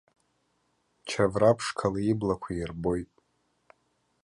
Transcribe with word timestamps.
Чавра 1.09 1.51
ԥшқала 1.57 1.99
иблақәа 2.11 2.51
ирбоит. 2.53 3.09